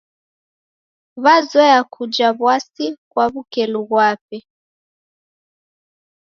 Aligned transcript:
Wazoye 1.23 1.77
kuja 1.93 2.27
w'asi 2.41 2.85
kwa 3.09 3.23
w'ukelu 3.31 3.81
ghwape. 3.89 4.37